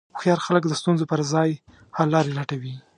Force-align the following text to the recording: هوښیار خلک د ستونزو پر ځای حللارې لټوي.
هوښیار 0.15 0.39
خلک 0.45 0.63
د 0.67 0.73
ستونزو 0.81 1.09
پر 1.11 1.21
ځای 1.33 1.49
حللارې 1.97 2.31
لټوي. 2.37 2.73